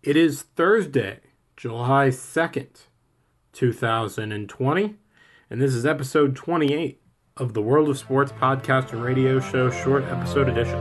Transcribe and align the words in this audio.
It 0.00 0.16
is 0.16 0.42
Thursday, 0.42 1.18
July 1.56 2.10
2nd, 2.10 2.86
2020, 3.52 4.94
and 5.50 5.60
this 5.60 5.74
is 5.74 5.84
episode 5.84 6.36
28 6.36 7.02
of 7.36 7.52
the 7.52 7.60
World 7.60 7.88
of 7.88 7.98
Sports 7.98 8.30
podcast 8.30 8.92
and 8.92 9.02
radio 9.02 9.40
show, 9.40 9.68
short 9.70 10.04
episode 10.04 10.48
edition. 10.48 10.78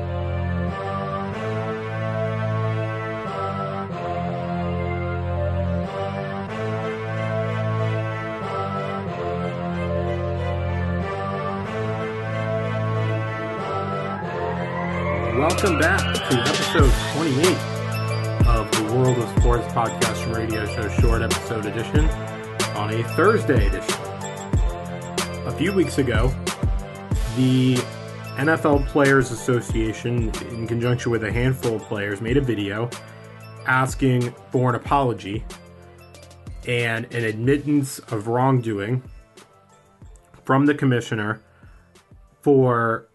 Welcome 15.40 15.80
back 15.80 16.14
to 16.30 16.36
episode 16.36 16.94
28 17.16 17.48
of 17.48 17.72
the 17.72 17.77
World 19.08 19.20
of 19.20 19.40
Sports 19.40 19.66
podcast 19.68 20.36
radio 20.36 20.66
show, 20.66 20.90
short 21.00 21.22
episode 21.22 21.66
edition 21.66 22.10
on 22.76 22.94
a 22.94 23.02
Thursday 23.16 23.68
edition. 23.68 23.96
A 25.46 25.56
few 25.58 25.72
weeks 25.72 25.98
ago, 25.98 26.28
the 27.38 27.76
NFL 28.36 28.86
Players 28.88 29.32
Association, 29.32 30.30
in 30.50 30.68
conjunction 30.68 31.10
with 31.10 31.24
a 31.24 31.32
handful 31.32 31.78
of 31.78 31.84
players, 31.84 32.20
made 32.20 32.36
a 32.36 32.42
video 32.42 32.90
asking 33.66 34.36
for 34.52 34.72
an 34.72 34.76
apology 34.76 35.46
and 36.68 37.06
an 37.14 37.24
admittance 37.24 38.00
of 38.00 38.28
wrongdoing 38.28 39.02
from 40.44 40.66
the 40.66 40.76
commissioner 40.76 41.42
for 42.42 43.08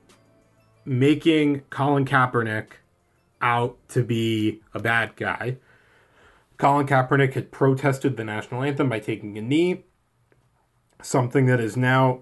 making 0.86 1.60
Colin 1.68 2.06
Kaepernick 2.06 2.68
out 3.42 3.76
to 3.90 4.02
be 4.02 4.62
a 4.72 4.78
bad 4.78 5.16
guy. 5.16 5.58
Colin 6.62 6.86
Kaepernick 6.86 7.34
had 7.34 7.50
protested 7.50 8.16
the 8.16 8.22
national 8.22 8.62
anthem 8.62 8.88
by 8.88 9.00
taking 9.00 9.36
a 9.36 9.42
knee, 9.42 9.82
something 11.02 11.46
that 11.46 11.58
is 11.58 11.76
now 11.76 12.20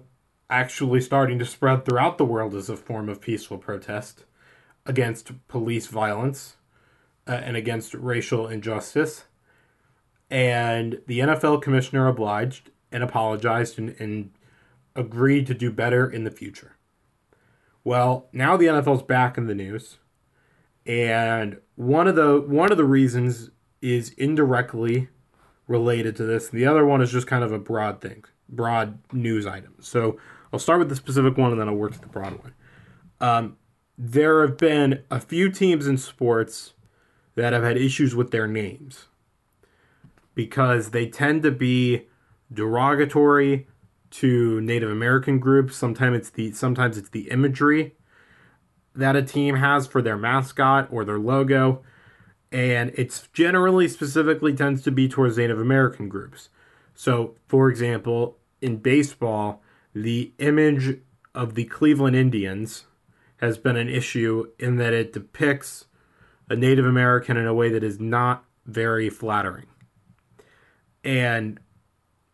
actually 0.49 0.99
starting 0.99 1.37
to 1.37 1.45
spread 1.45 1.85
throughout 1.85 2.17
the 2.17 2.25
world 2.25 2.55
as 2.55 2.67
a 2.67 2.75
form 2.75 3.07
of 3.07 3.21
peaceful 3.21 3.59
protest 3.59 4.25
against 4.83 5.47
police 5.47 5.85
violence 5.85 6.55
uh, 7.27 7.33
and 7.33 7.55
against 7.55 7.93
racial 7.93 8.47
injustice. 8.47 9.25
And 10.31 11.01
the 11.05 11.19
NFL 11.19 11.61
commissioner 11.61 12.07
obliged 12.07 12.71
and 12.91 13.03
apologized 13.03 13.77
and, 13.77 13.95
and 13.99 14.31
agreed 14.95 15.45
to 15.45 15.53
do 15.53 15.71
better 15.71 16.09
in 16.09 16.23
the 16.23 16.31
future. 16.31 16.77
Well, 17.83 18.27
now 18.33 18.57
the 18.57 18.65
NFL's 18.65 19.03
back 19.03 19.37
in 19.37 19.45
the 19.45 19.53
news, 19.53 19.99
and 20.87 21.57
one 21.75 22.07
of 22.07 22.15
the 22.15 22.41
one 22.41 22.71
of 22.71 22.77
the 22.79 22.85
reasons 22.85 23.51
is 23.81 24.09
indirectly 24.11 25.09
related 25.67 26.15
to 26.17 26.23
this. 26.23 26.49
The 26.49 26.65
other 26.65 26.85
one 26.85 27.01
is 27.01 27.11
just 27.11 27.27
kind 27.27 27.43
of 27.43 27.51
a 27.51 27.59
broad 27.59 28.01
thing, 28.01 28.23
broad 28.49 28.99
news 29.11 29.45
item. 29.45 29.75
So 29.79 30.17
I'll 30.51 30.59
start 30.59 30.79
with 30.79 30.89
the 30.89 30.95
specific 30.95 31.37
one, 31.37 31.51
and 31.51 31.59
then 31.59 31.67
I'll 31.67 31.75
work 31.75 31.93
to 31.93 32.01
the 32.01 32.07
broad 32.07 32.39
one. 32.39 32.53
Um, 33.19 33.57
there 33.97 34.41
have 34.41 34.57
been 34.57 35.03
a 35.09 35.19
few 35.19 35.49
teams 35.49 35.87
in 35.87 35.97
sports 35.97 36.73
that 37.35 37.53
have 37.53 37.63
had 37.63 37.77
issues 37.77 38.15
with 38.15 38.31
their 38.31 38.47
names 38.47 39.07
because 40.33 40.89
they 40.89 41.07
tend 41.07 41.43
to 41.43 41.51
be 41.51 42.07
derogatory 42.51 43.67
to 44.09 44.59
Native 44.61 44.89
American 44.89 45.39
groups. 45.39 45.75
Sometimes 45.75 46.17
it's 46.17 46.29
the 46.31 46.51
sometimes 46.51 46.97
it's 46.97 47.09
the 47.09 47.29
imagery 47.29 47.95
that 48.93 49.15
a 49.15 49.21
team 49.21 49.55
has 49.55 49.87
for 49.87 50.01
their 50.01 50.17
mascot 50.17 50.87
or 50.91 51.05
their 51.05 51.19
logo, 51.19 51.81
and 52.51 52.91
it's 52.95 53.27
generally 53.33 53.87
specifically 53.87 54.53
tends 54.53 54.81
to 54.83 54.91
be 54.91 55.07
towards 55.07 55.37
Native 55.37 55.59
American 55.59 56.09
groups. 56.09 56.49
So, 56.93 57.35
for 57.47 57.69
example, 57.69 58.37
in 58.61 58.77
baseball, 58.77 59.61
the 59.93 60.33
image 60.37 60.99
of 61.33 61.55
the 61.55 61.65
Cleveland 61.65 62.15
Indians 62.15 62.85
has 63.37 63.57
been 63.57 63.77
an 63.77 63.89
issue 63.89 64.47
in 64.59 64.75
that 64.77 64.93
it 64.93 65.13
depicts 65.13 65.85
a 66.49 66.55
Native 66.55 66.85
American 66.85 67.37
in 67.37 67.47
a 67.47 67.53
way 67.53 67.69
that 67.69 67.83
is 67.83 67.99
not 67.99 68.43
very 68.65 69.09
flattering. 69.09 69.67
And 71.03 71.59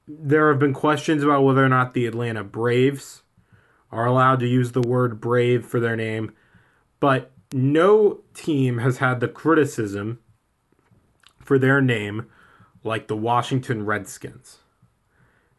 there 0.07 0.49
have 0.49 0.59
been 0.59 0.73
questions 0.73 1.23
about 1.23 1.43
whether 1.43 1.63
or 1.63 1.69
not 1.69 1.93
the 1.93 2.07
Atlanta 2.07 2.43
Braves 2.43 3.21
are 3.91 4.05
allowed 4.05 4.39
to 4.39 4.47
use 4.47 4.71
the 4.71 4.81
word 4.81 5.21
brave 5.21 5.65
for 5.65 5.79
their 5.79 5.95
name, 5.95 6.33
but 6.99 7.31
no 7.53 8.19
team 8.33 8.79
has 8.79 8.97
had 8.97 9.19
the 9.19 9.27
criticism 9.27 10.19
for 11.39 11.57
their 11.57 11.81
name 11.81 12.27
like 12.83 13.07
the 13.07 13.15
Washington 13.15 13.85
Redskins. 13.85 14.59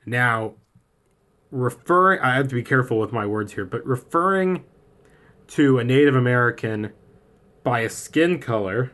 Now, 0.04 0.54
referring, 1.50 2.20
I 2.20 2.34
have 2.34 2.48
to 2.48 2.54
be 2.54 2.62
careful 2.62 2.98
with 2.98 3.12
my 3.12 3.26
words 3.26 3.52
here, 3.54 3.64
but 3.64 3.84
referring 3.86 4.64
to 5.48 5.78
a 5.78 5.84
Native 5.84 6.14
American 6.14 6.92
by 7.62 7.80
a 7.80 7.90
skin 7.90 8.38
color 8.38 8.92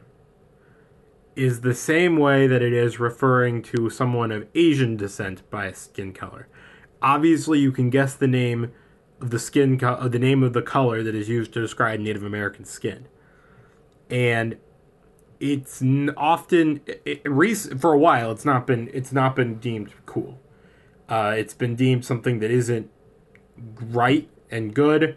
is 1.36 1.60
the 1.60 1.74
same 1.74 2.16
way 2.16 2.46
that 2.46 2.62
it 2.62 2.72
is 2.72 3.00
referring 3.00 3.60
to 3.60 3.90
someone 3.90 4.30
of 4.30 4.46
Asian 4.54 4.96
descent 4.96 5.48
by 5.50 5.66
a 5.66 5.74
skin 5.74 6.12
color. 6.12 6.48
Obviously, 7.02 7.58
you 7.58 7.72
can 7.72 7.90
guess 7.90 8.14
the 8.14 8.28
name 8.28 8.72
of 9.20 9.30
the 9.30 9.38
skin 9.38 9.78
the 9.78 10.18
name 10.18 10.42
of 10.42 10.52
the 10.52 10.62
color 10.62 11.02
that 11.02 11.14
is 11.14 11.28
used 11.28 11.52
to 11.54 11.60
describe 11.60 12.00
Native 12.00 12.24
American 12.24 12.64
skin, 12.64 13.06
and 14.10 14.56
it's 15.40 15.82
often 16.16 16.80
it, 16.86 17.22
it, 17.24 17.80
for 17.80 17.92
a 17.92 17.98
while 17.98 18.30
it's 18.30 18.44
not 18.44 18.66
been 18.66 18.90
it's 18.92 19.12
not 19.12 19.36
been 19.36 19.56
deemed 19.56 19.92
cool. 20.06 20.40
Uh, 21.08 21.34
it's 21.36 21.54
been 21.54 21.76
deemed 21.76 22.04
something 22.04 22.38
that 22.38 22.50
isn't 22.50 22.90
right 23.80 24.28
and 24.50 24.74
good 24.74 25.16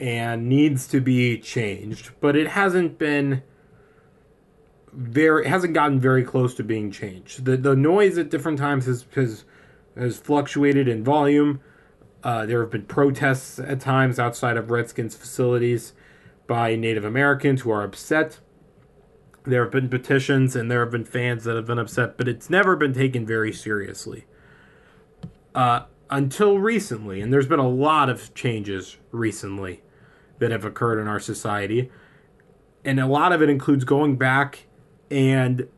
and 0.00 0.48
needs 0.48 0.86
to 0.88 1.00
be 1.00 1.38
changed, 1.38 2.10
but 2.20 2.34
it 2.34 2.48
hasn't 2.48 2.98
been 2.98 3.42
very 4.92 5.46
hasn't 5.46 5.74
gotten 5.74 6.00
very 6.00 6.24
close 6.24 6.54
to 6.54 6.64
being 6.64 6.90
changed. 6.90 7.44
The 7.44 7.56
the 7.56 7.76
noise 7.76 8.18
at 8.18 8.30
different 8.30 8.58
times 8.58 8.86
has 8.86 9.04
has, 9.14 9.44
has 9.96 10.16
fluctuated 10.18 10.88
in 10.88 11.04
volume. 11.04 11.60
Uh, 12.22 12.44
there 12.46 12.60
have 12.60 12.70
been 12.70 12.84
protests 12.84 13.58
at 13.58 13.80
times 13.80 14.18
outside 14.18 14.56
of 14.56 14.70
Redskins 14.70 15.16
facilities 15.16 15.94
by 16.46 16.76
Native 16.76 17.04
Americans 17.04 17.62
who 17.62 17.70
are 17.70 17.82
upset. 17.82 18.40
There 19.44 19.62
have 19.62 19.72
been 19.72 19.88
petitions 19.88 20.54
and 20.54 20.70
there 20.70 20.80
have 20.80 20.90
been 20.90 21.04
fans 21.04 21.44
that 21.44 21.56
have 21.56 21.66
been 21.66 21.78
upset, 21.78 22.18
but 22.18 22.28
it's 22.28 22.50
never 22.50 22.76
been 22.76 22.92
taken 22.92 23.24
very 23.24 23.52
seriously. 23.52 24.26
Uh, 25.54 25.84
until 26.10 26.58
recently, 26.58 27.20
and 27.20 27.32
there's 27.32 27.46
been 27.46 27.60
a 27.60 27.68
lot 27.68 28.10
of 28.10 28.34
changes 28.34 28.98
recently 29.12 29.82
that 30.40 30.50
have 30.50 30.64
occurred 30.64 31.00
in 31.00 31.06
our 31.06 31.20
society. 31.20 31.90
And 32.84 32.98
a 32.98 33.06
lot 33.06 33.32
of 33.32 33.42
it 33.42 33.48
includes 33.48 33.84
going 33.84 34.16
back 34.16 34.66
and 35.10 35.68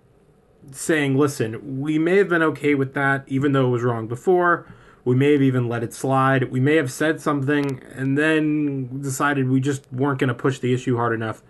saying, 0.71 1.19
listen, 1.19 1.81
we 1.81 1.99
may 1.99 2.17
have 2.17 2.29
been 2.29 2.43
okay 2.43 2.75
with 2.75 2.95
that, 2.95 3.25
even 3.27 3.53
though 3.53 3.67
it 3.67 3.71
was 3.71 3.83
wrong 3.83 4.07
before. 4.07 4.73
We 5.05 5.17
may 5.17 5.33
have 5.33 5.43
even 5.43 5.69
let 5.69 5.83
it 5.83 5.93
slide. 5.93 6.51
We 6.51 6.61
may 6.61 6.77
have 6.77 6.91
said 6.91 7.21
something 7.21 7.83
and 7.95 8.17
then 8.17 9.01
decided 9.01 9.49
we 9.49 9.61
just 9.61 9.91
weren't 9.93 10.21
going 10.21 10.29
to 10.29 10.35
push 10.35 10.59
the 10.61 10.73
issue 10.73 10.97
hard 10.97 11.13
enough. 11.13 11.43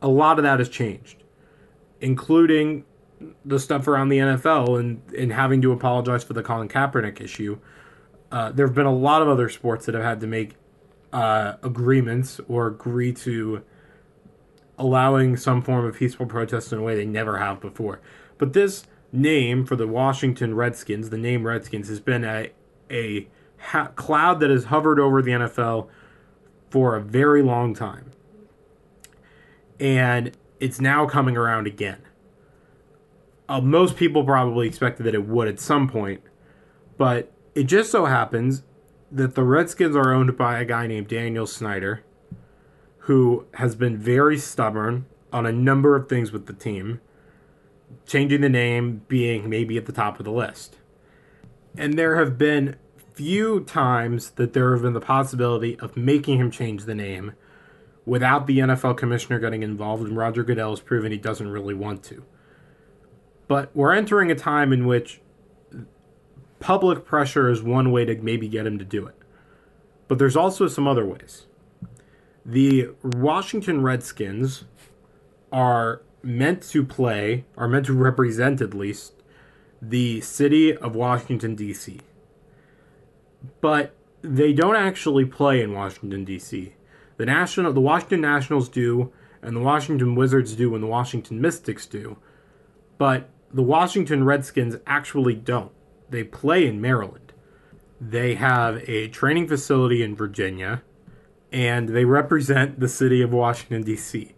A 0.00 0.08
lot 0.08 0.38
of 0.38 0.42
that 0.42 0.58
has 0.58 0.68
changed, 0.68 1.22
including 2.00 2.84
the 3.44 3.60
stuff 3.60 3.86
around 3.86 4.08
the 4.08 4.18
NFL 4.18 4.80
and, 4.80 5.02
and 5.16 5.32
having 5.32 5.62
to 5.62 5.70
apologize 5.70 6.24
for 6.24 6.32
the 6.32 6.42
Colin 6.42 6.68
Kaepernick 6.68 7.20
issue. 7.20 7.58
Uh, 8.32 8.50
there 8.50 8.66
have 8.66 8.74
been 8.74 8.86
a 8.86 8.94
lot 8.94 9.22
of 9.22 9.28
other 9.28 9.48
sports 9.48 9.86
that 9.86 9.94
have 9.94 10.02
had 10.02 10.20
to 10.20 10.26
make 10.26 10.56
uh, 11.12 11.54
agreements 11.62 12.40
or 12.48 12.66
agree 12.66 13.12
to 13.12 13.62
allowing 14.78 15.36
some 15.36 15.62
form 15.62 15.84
of 15.84 15.96
peaceful 15.96 16.26
protest 16.26 16.72
in 16.72 16.78
a 16.78 16.82
way 16.82 16.96
they 16.96 17.04
never 17.04 17.38
have 17.38 17.60
before. 17.60 18.00
But 18.38 18.54
this 18.54 18.84
name 19.12 19.66
for 19.66 19.76
the 19.76 19.86
Washington 19.86 20.54
Redskins, 20.54 21.10
the 21.10 21.18
name 21.18 21.46
Redskins, 21.46 21.88
has 21.88 22.00
been 22.00 22.24
a 22.24 22.50
a 22.92 23.26
ha- 23.58 23.88
cloud 23.96 24.40
that 24.40 24.50
has 24.50 24.64
hovered 24.64 25.00
over 25.00 25.22
the 25.22 25.32
NFL 25.32 25.88
for 26.70 26.94
a 26.94 27.00
very 27.00 27.42
long 27.42 27.74
time, 27.74 28.12
and 29.80 30.32
it's 30.60 30.80
now 30.80 31.06
coming 31.06 31.36
around 31.36 31.66
again. 31.66 32.02
Uh, 33.48 33.60
most 33.60 33.96
people 33.96 34.24
probably 34.24 34.66
expected 34.66 35.04
that 35.04 35.14
it 35.14 35.26
would 35.26 35.48
at 35.48 35.58
some 35.58 35.88
point, 35.88 36.22
but 36.96 37.32
it 37.54 37.64
just 37.64 37.90
so 37.90 38.06
happens 38.06 38.62
that 39.10 39.34
the 39.34 39.42
Redskins 39.42 39.94
are 39.94 40.12
owned 40.12 40.36
by 40.38 40.58
a 40.58 40.64
guy 40.64 40.86
named 40.86 41.08
Daniel 41.08 41.46
Snyder 41.46 42.02
who 43.06 43.44
has 43.54 43.74
been 43.74 43.98
very 43.98 44.38
stubborn 44.38 45.04
on 45.32 45.44
a 45.44 45.52
number 45.52 45.96
of 45.96 46.08
things 46.08 46.30
with 46.30 46.46
the 46.46 46.52
team, 46.52 47.00
changing 48.06 48.40
the 48.40 48.48
name 48.48 49.02
being 49.08 49.50
maybe 49.50 49.76
at 49.76 49.86
the 49.86 49.92
top 49.92 50.20
of 50.20 50.24
the 50.24 50.30
list. 50.30 50.76
And 51.76 51.98
there 51.98 52.16
have 52.16 52.38
been 52.38 52.76
few 53.14 53.60
times 53.60 54.30
that 54.32 54.52
there 54.52 54.72
have 54.72 54.82
been 54.82 54.92
the 54.92 55.00
possibility 55.00 55.78
of 55.78 55.96
making 55.96 56.38
him 56.38 56.50
change 56.50 56.84
the 56.84 56.94
name 56.94 57.32
without 58.04 58.46
the 58.46 58.58
NFL 58.58 58.96
commissioner 58.96 59.38
getting 59.38 59.62
involved, 59.62 60.02
and 60.06 60.16
Roger 60.16 60.42
Goodell 60.42 60.70
has 60.70 60.80
proven 60.80 61.12
he 61.12 61.18
doesn't 61.18 61.48
really 61.48 61.74
want 61.74 62.02
to. 62.04 62.24
But 63.48 63.74
we're 63.76 63.92
entering 63.92 64.30
a 64.30 64.34
time 64.34 64.72
in 64.72 64.86
which 64.86 65.20
public 66.58 67.04
pressure 67.04 67.48
is 67.48 67.62
one 67.62 67.90
way 67.92 68.04
to 68.04 68.16
maybe 68.16 68.48
get 68.48 68.66
him 68.66 68.78
to 68.78 68.84
do 68.84 69.06
it. 69.06 69.16
But 70.08 70.18
there's 70.18 70.36
also 70.36 70.68
some 70.68 70.88
other 70.88 71.04
ways. 71.04 71.46
The 72.44 72.90
Washington 73.02 73.82
Redskins 73.82 74.64
are 75.52 76.02
meant 76.22 76.62
to 76.70 76.84
play, 76.84 77.44
are 77.56 77.68
meant 77.68 77.86
to 77.86 77.92
represent 77.92 78.60
at 78.60 78.74
least, 78.74 79.14
the 79.80 80.20
city 80.20 80.76
of 80.76 80.94
Washington, 80.94 81.54
D.C. 81.54 82.00
But 83.60 83.94
they 84.22 84.52
don't 84.52 84.76
actually 84.76 85.24
play 85.24 85.62
in 85.62 85.72
Washington, 85.72 86.24
D.C. 86.24 86.74
The 87.16 87.26
national, 87.26 87.72
the 87.72 87.80
Washington 87.80 88.20
Nationals 88.20 88.68
do, 88.68 89.12
and 89.42 89.56
the 89.56 89.60
Washington 89.60 90.14
Wizards 90.14 90.54
do, 90.54 90.74
and 90.74 90.82
the 90.82 90.88
Washington 90.88 91.40
Mystics 91.40 91.86
do. 91.86 92.16
But 92.98 93.28
the 93.52 93.62
Washington 93.62 94.24
Redskins 94.24 94.76
actually 94.86 95.34
don't. 95.34 95.72
They 96.08 96.24
play 96.24 96.66
in 96.66 96.80
Maryland. 96.80 97.32
They 98.00 98.34
have 98.34 98.88
a 98.88 99.08
training 99.08 99.48
facility 99.48 100.02
in 100.02 100.16
Virginia, 100.16 100.82
and 101.52 101.90
they 101.90 102.04
represent 102.04 102.80
the 102.80 102.88
city 102.88 103.22
of 103.22 103.32
Washington, 103.32 103.82
D.C. 103.82 104.34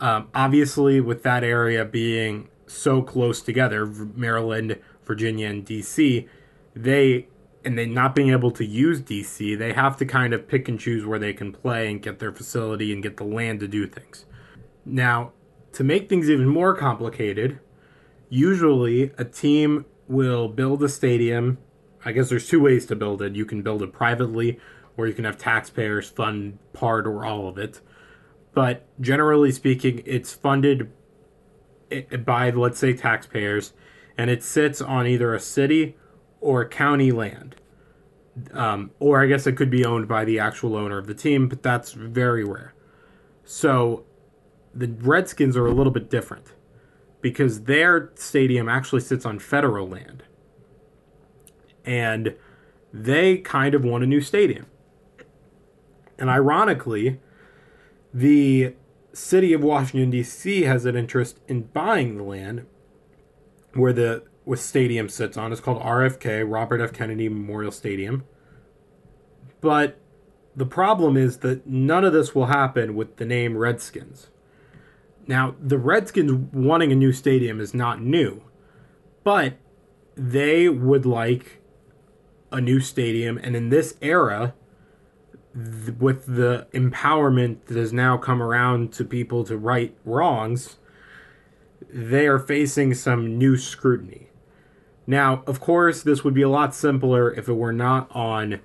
Um, 0.00 0.28
obviously, 0.34 1.00
with 1.00 1.22
that 1.22 1.44
area 1.44 1.84
being 1.84 2.48
so 2.66 3.02
close 3.02 3.40
together, 3.40 3.86
Maryland, 3.86 4.78
Virginia, 5.04 5.48
and 5.48 5.64
DC, 5.64 6.28
they 6.74 7.26
and 7.64 7.78
they 7.78 7.86
not 7.86 8.14
being 8.14 8.30
able 8.30 8.50
to 8.52 8.64
use 8.64 9.00
DC, 9.00 9.58
they 9.58 9.72
have 9.72 9.96
to 9.98 10.06
kind 10.06 10.34
of 10.34 10.46
pick 10.46 10.68
and 10.68 10.78
choose 10.78 11.06
where 11.06 11.18
they 11.18 11.32
can 11.32 11.52
play 11.52 11.90
and 11.90 12.02
get 12.02 12.18
their 12.18 12.32
facility 12.32 12.92
and 12.92 13.02
get 13.02 13.16
the 13.16 13.24
land 13.24 13.60
to 13.60 13.68
do 13.68 13.86
things. 13.86 14.26
Now, 14.84 15.32
to 15.72 15.84
make 15.84 16.08
things 16.08 16.28
even 16.28 16.46
more 16.46 16.74
complicated, 16.74 17.58
usually 18.28 19.12
a 19.18 19.24
team 19.24 19.86
will 20.06 20.48
build 20.48 20.82
a 20.82 20.88
stadium. 20.88 21.58
I 22.04 22.12
guess 22.12 22.28
there's 22.28 22.48
two 22.48 22.60
ways 22.60 22.86
to 22.86 22.96
build 22.96 23.22
it. 23.22 23.34
You 23.34 23.46
can 23.46 23.62
build 23.62 23.82
it 23.82 23.92
privately, 23.92 24.60
or 24.96 25.06
you 25.06 25.14
can 25.14 25.24
have 25.24 25.38
taxpayers 25.38 26.10
fund 26.10 26.58
part 26.72 27.06
or 27.06 27.24
all 27.24 27.48
of 27.48 27.58
it. 27.58 27.80
But 28.52 28.86
generally 29.00 29.50
speaking, 29.50 30.02
it's 30.06 30.32
funded 30.32 30.92
by, 32.24 32.50
let's 32.50 32.78
say, 32.78 32.92
taxpayers, 32.92 33.72
and 34.16 34.30
it 34.30 34.42
sits 34.42 34.80
on 34.80 35.06
either 35.06 35.34
a 35.34 35.40
city 35.40 35.96
or 36.44 36.68
county 36.68 37.10
land. 37.10 37.56
Um, 38.52 38.90
or 39.00 39.22
I 39.22 39.26
guess 39.26 39.46
it 39.46 39.52
could 39.52 39.70
be 39.70 39.84
owned 39.84 40.08
by 40.08 40.24
the 40.24 40.38
actual 40.38 40.76
owner 40.76 40.98
of 40.98 41.06
the 41.06 41.14
team, 41.14 41.48
but 41.48 41.62
that's 41.62 41.92
very 41.92 42.44
rare. 42.44 42.74
So 43.44 44.04
the 44.74 44.88
Redskins 44.88 45.56
are 45.56 45.66
a 45.66 45.72
little 45.72 45.92
bit 45.92 46.10
different 46.10 46.52
because 47.20 47.62
their 47.62 48.10
stadium 48.16 48.68
actually 48.68 49.00
sits 49.00 49.24
on 49.24 49.38
federal 49.38 49.88
land. 49.88 50.24
And 51.84 52.34
they 52.92 53.38
kind 53.38 53.74
of 53.74 53.84
want 53.84 54.04
a 54.04 54.06
new 54.06 54.20
stadium. 54.20 54.66
And 56.18 56.28
ironically, 56.28 57.20
the 58.12 58.74
city 59.12 59.52
of 59.52 59.62
Washington 59.62 60.10
D.C. 60.10 60.62
has 60.62 60.84
an 60.84 60.96
interest 60.96 61.40
in 61.48 61.62
buying 61.62 62.16
the 62.16 62.22
land 62.22 62.66
where 63.74 63.92
the 63.92 64.24
with 64.44 64.60
stadium 64.60 65.08
sits 65.08 65.36
on. 65.36 65.52
It's 65.52 65.60
called 65.60 65.82
RFK, 65.82 66.44
Robert 66.46 66.80
F. 66.80 66.92
Kennedy 66.92 67.28
Memorial 67.28 67.72
Stadium. 67.72 68.24
But 69.60 69.98
the 70.54 70.66
problem 70.66 71.16
is 71.16 71.38
that 71.38 71.66
none 71.66 72.04
of 72.04 72.12
this 72.12 72.34
will 72.34 72.46
happen 72.46 72.94
with 72.94 73.16
the 73.16 73.24
name 73.24 73.56
Redskins. 73.56 74.28
Now, 75.26 75.56
the 75.60 75.78
Redskins 75.78 76.32
wanting 76.52 76.92
a 76.92 76.94
new 76.94 77.12
stadium 77.12 77.60
is 77.60 77.72
not 77.72 78.02
new, 78.02 78.42
but 79.22 79.54
they 80.16 80.68
would 80.68 81.06
like 81.06 81.62
a 82.52 82.60
new 82.60 82.78
stadium, 82.78 83.38
and 83.38 83.56
in 83.56 83.70
this 83.70 83.96
era, 84.00 84.54
th- 85.54 85.98
with 85.98 86.26
the 86.26 86.68
empowerment 86.72 87.64
that 87.66 87.76
has 87.76 87.92
now 87.92 88.16
come 88.16 88.42
around 88.42 88.92
to 88.92 89.04
people 89.04 89.42
to 89.44 89.56
right 89.56 89.96
wrongs, 90.04 90.76
they 91.92 92.26
are 92.26 92.38
facing 92.38 92.94
some 92.94 93.38
new 93.38 93.56
scrutiny. 93.56 94.28
Now, 95.06 95.42
of 95.46 95.60
course, 95.60 96.02
this 96.02 96.24
would 96.24 96.34
be 96.34 96.42
a 96.42 96.48
lot 96.48 96.74
simpler 96.74 97.32
if 97.32 97.48
it 97.48 97.54
were 97.54 97.72
not 97.72 98.08
on 98.10 98.60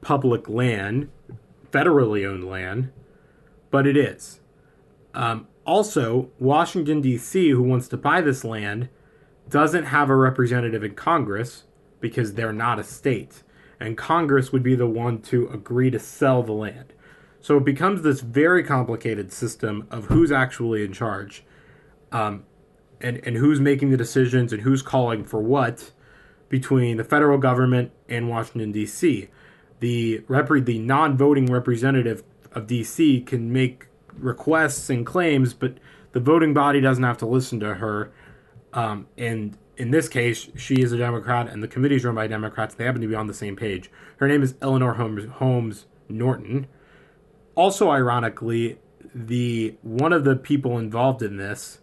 public 0.00 0.48
land, 0.48 1.10
federally 1.70 2.26
owned 2.26 2.48
land, 2.48 2.90
but 3.70 3.86
it 3.86 3.96
is. 3.96 4.40
Um, 5.14 5.46
also, 5.66 6.30
Washington, 6.38 7.00
D.C., 7.00 7.50
who 7.50 7.62
wants 7.62 7.88
to 7.88 7.96
buy 7.96 8.20
this 8.20 8.44
land, 8.44 8.88
doesn't 9.48 9.84
have 9.84 10.08
a 10.08 10.16
representative 10.16 10.82
in 10.82 10.94
Congress 10.94 11.64
because 12.00 12.34
they're 12.34 12.52
not 12.52 12.78
a 12.78 12.84
state 12.84 13.42
and 13.80 13.96
Congress 13.96 14.52
would 14.52 14.62
be 14.62 14.74
the 14.74 14.86
one 14.86 15.20
to 15.22 15.48
agree 15.48 15.90
to 15.90 15.98
sell 15.98 16.42
the 16.42 16.52
land. 16.52 16.92
So 17.40 17.56
it 17.58 17.64
becomes 17.64 18.02
this 18.02 18.20
very 18.20 18.64
complicated 18.64 19.32
system 19.32 19.86
of 19.90 20.06
who's 20.06 20.32
actually 20.32 20.84
in 20.84 20.92
charge, 20.92 21.44
um, 22.10 22.44
and 23.00 23.20
and 23.24 23.36
who's 23.36 23.60
making 23.60 23.90
the 23.90 23.96
decisions 23.96 24.52
and 24.52 24.62
who's 24.62 24.82
calling 24.82 25.24
for 25.24 25.40
what 25.40 25.92
between 26.48 26.96
the 26.96 27.04
federal 27.04 27.38
government 27.38 27.92
and 28.08 28.28
Washington 28.28 28.72
D.C. 28.72 29.28
The 29.80 30.24
rep- 30.28 30.64
the 30.64 30.78
non-voting 30.78 31.46
representative 31.46 32.22
of 32.52 32.66
D.C. 32.66 33.20
can 33.22 33.52
make 33.52 33.86
requests 34.14 34.90
and 34.90 35.06
claims, 35.06 35.54
but 35.54 35.78
the 36.12 36.20
voting 36.20 36.54
body 36.54 36.80
doesn't 36.80 37.04
have 37.04 37.18
to 37.18 37.26
listen 37.26 37.60
to 37.60 37.74
her. 37.74 38.10
Um, 38.72 39.06
and 39.16 39.56
in 39.76 39.90
this 39.92 40.08
case, 40.08 40.48
she 40.56 40.82
is 40.82 40.92
a 40.92 40.98
Democrat, 40.98 41.48
and 41.48 41.62
the 41.62 41.68
committee 41.68 41.96
is 41.96 42.04
run 42.04 42.14
by 42.14 42.26
Democrats. 42.26 42.74
They 42.74 42.84
happen 42.84 43.00
to 43.00 43.06
be 43.06 43.14
on 43.14 43.28
the 43.28 43.34
same 43.34 43.54
page. 43.54 43.90
Her 44.16 44.26
name 44.26 44.42
is 44.42 44.54
Eleanor 44.60 44.94
Holmes, 44.94 45.26
Holmes 45.34 45.86
Norton. 46.08 46.66
Also, 47.54 47.90
ironically, 47.90 48.78
the 49.14 49.76
one 49.82 50.12
of 50.12 50.24
the 50.24 50.36
people 50.36 50.78
involved 50.78 51.22
in 51.22 51.36
this 51.36 51.78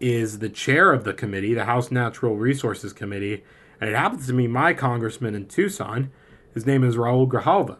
is 0.00 0.38
the 0.38 0.48
chair 0.48 0.92
of 0.92 1.04
the 1.04 1.12
committee, 1.12 1.54
the 1.54 1.66
House 1.66 1.90
Natural 1.90 2.34
Resources 2.34 2.92
Committee, 2.92 3.44
and 3.80 3.88
it 3.88 3.96
happens 3.96 4.26
to 4.26 4.32
be 4.32 4.48
my 4.48 4.72
congressman 4.72 5.34
in 5.34 5.46
Tucson. 5.46 6.10
His 6.54 6.66
name 6.66 6.82
is 6.82 6.96
Raul 6.96 7.28
Grijalva. 7.28 7.76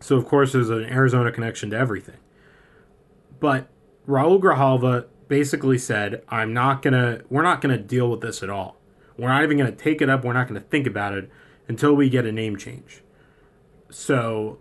So, 0.00 0.16
of 0.16 0.26
course, 0.26 0.52
there's 0.52 0.70
an 0.70 0.84
Arizona 0.84 1.32
connection 1.32 1.70
to 1.70 1.76
everything. 1.76 2.16
But 3.38 3.68
Raul 4.06 4.40
Grijalva 4.40 5.06
basically 5.28 5.78
said, 5.78 6.22
I'm 6.28 6.52
not 6.52 6.82
going 6.82 6.94
to, 6.94 7.24
we're 7.28 7.42
not 7.42 7.60
going 7.60 7.76
to 7.76 7.82
deal 7.82 8.10
with 8.10 8.20
this 8.20 8.42
at 8.42 8.50
all. 8.50 8.76
We're 9.16 9.28
not 9.28 9.42
even 9.42 9.58
going 9.58 9.70
to 9.70 9.76
take 9.76 10.00
it 10.00 10.08
up. 10.08 10.24
We're 10.24 10.32
not 10.32 10.48
going 10.48 10.60
to 10.60 10.66
think 10.66 10.86
about 10.86 11.14
it 11.14 11.30
until 11.68 11.94
we 11.94 12.08
get 12.08 12.24
a 12.24 12.32
name 12.32 12.56
change. 12.56 13.02
So, 13.90 14.58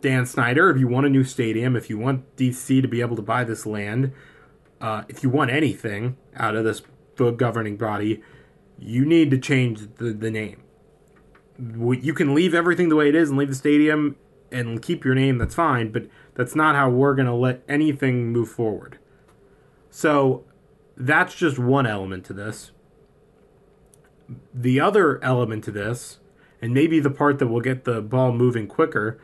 Dan 0.00 0.26
Snyder, 0.26 0.70
if 0.70 0.78
you 0.78 0.88
want 0.88 1.06
a 1.06 1.10
new 1.10 1.24
stadium, 1.24 1.76
if 1.76 1.88
you 1.88 1.98
want 1.98 2.36
DC 2.36 2.82
to 2.82 2.88
be 2.88 3.00
able 3.00 3.16
to 3.16 3.22
buy 3.22 3.44
this 3.44 3.66
land, 3.66 4.12
uh, 4.80 5.02
if 5.08 5.22
you 5.22 5.28
want 5.28 5.50
anything 5.50 6.16
out 6.36 6.54
of 6.54 6.64
this 6.64 6.82
governing 7.16 7.76
body, 7.76 8.22
you 8.78 9.04
need 9.04 9.30
to 9.30 9.38
change 9.38 9.80
the, 9.96 10.12
the 10.12 10.30
name. 10.30 10.62
You 11.58 12.14
can 12.14 12.34
leave 12.34 12.54
everything 12.54 12.88
the 12.88 12.96
way 12.96 13.08
it 13.08 13.14
is 13.14 13.30
and 13.30 13.38
leave 13.38 13.48
the 13.48 13.54
stadium 13.54 14.16
and 14.52 14.80
keep 14.80 15.04
your 15.04 15.14
name, 15.14 15.38
that's 15.38 15.54
fine, 15.54 15.90
but 15.90 16.06
that's 16.34 16.54
not 16.54 16.76
how 16.76 16.88
we're 16.88 17.14
going 17.14 17.26
to 17.26 17.34
let 17.34 17.62
anything 17.68 18.32
move 18.32 18.48
forward. 18.48 18.98
So 19.90 20.44
that's 20.96 21.34
just 21.34 21.58
one 21.58 21.86
element 21.86 22.24
to 22.26 22.32
this. 22.32 22.70
The 24.54 24.78
other 24.78 25.22
element 25.24 25.64
to 25.64 25.70
this, 25.70 26.18
and 26.62 26.72
maybe 26.72 27.00
the 27.00 27.10
part 27.10 27.38
that 27.38 27.48
will 27.48 27.60
get 27.60 27.84
the 27.84 28.00
ball 28.00 28.32
moving 28.32 28.66
quicker, 28.66 29.18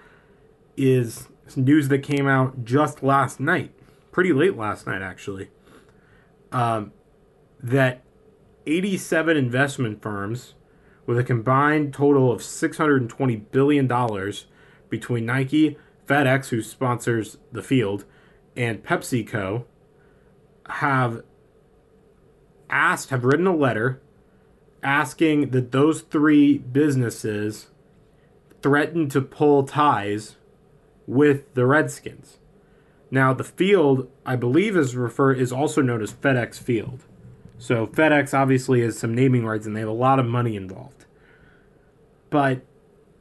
is 0.77 1.29
news 1.57 1.89
that 1.89 2.01
came 2.01 2.27
out 2.27 2.65
just 2.65 3.03
last 3.03 3.39
night, 3.39 3.73
pretty 4.15 4.33
late 4.33 4.57
last 4.57 4.87
night 4.87 5.03
actually, 5.03 5.51
um, 6.53 6.93
that 7.61 8.01
87 8.65 9.37
investment 9.37 10.01
firms 10.01 10.55
with 11.05 11.19
a 11.19 11.25
combined 11.25 11.93
total 11.93 12.31
of 12.31 12.41
$620 12.41 13.51
billion 13.51 14.33
between 14.89 15.27
Nike, 15.27 15.77
FedEx, 16.07 16.51
who 16.51 16.63
sponsors 16.63 17.39
the 17.51 17.63
field, 17.63 18.05
and 18.57 18.85
PepsiCo 18.85 19.65
have 20.69 21.25
asked, 22.71 23.11
have 23.11 23.25
written 23.25 23.49
a 23.49 23.57
letter 23.57 24.01
asking 24.81 25.51
that 25.51 25.73
those 25.73 26.03
three 26.03 26.59
businesses 26.59 27.67
threaten 28.63 29.09
to 29.09 29.21
pull 29.21 29.65
ties 29.65 30.37
with 31.05 31.53
the 31.55 31.67
Redskins. 31.67 32.39
Now, 33.15 33.33
the 33.33 33.45
field, 33.45 34.11
I 34.27 34.35
believe, 34.35 34.77
is 34.77 34.97
refer 34.97 35.33
is 35.33 35.53
also 35.53 35.81
known 35.81 36.03
as 36.03 36.13
FedEx 36.13 36.59
Field. 36.59 37.05
So 37.59 37.87
FedEx 37.87 38.35
obviously 38.35 38.81
has 38.81 38.99
some 38.99 39.15
naming 39.15 39.47
rights, 39.47 39.67
and 39.67 39.77
they 39.77 39.81
have 39.81 39.89
a 39.89 39.93
lot 39.93 40.19
of 40.19 40.27
money 40.27 40.57
involved. 40.57 41.07
But 42.29 42.63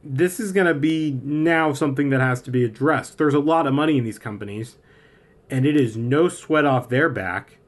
this 0.02 0.40
is 0.40 0.50
going 0.50 0.66
to 0.66 0.74
be 0.74 1.20
now 1.22 1.72
something 1.72 2.10
that 2.10 2.20
has 2.20 2.42
to 2.42 2.50
be 2.50 2.64
addressed. 2.64 3.18
There's 3.18 3.34
a 3.34 3.38
lot 3.38 3.68
of 3.68 3.72
money 3.72 3.96
in 3.96 4.02
these 4.02 4.18
companies, 4.18 4.78
and 5.48 5.64
it 5.64 5.76
is 5.76 5.96
no 5.96 6.28
sweat 6.28 6.64
off 6.64 6.88
their 6.88 7.08
back 7.08 7.58